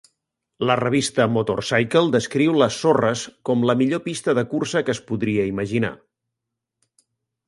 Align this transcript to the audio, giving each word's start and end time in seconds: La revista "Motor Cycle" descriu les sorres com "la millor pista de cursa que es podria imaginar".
La 0.69 0.75
revista 0.79 1.25
"Motor 1.33 1.59
Cycle" 1.67 2.13
descriu 2.15 2.55
les 2.61 2.77
sorres 2.85 3.25
com 3.49 3.65
"la 3.71 3.75
millor 3.81 4.01
pista 4.07 4.35
de 4.39 4.45
cursa 4.55 4.83
que 4.87 4.95
es 4.95 5.03
podria 5.13 5.45
imaginar". 5.51 5.93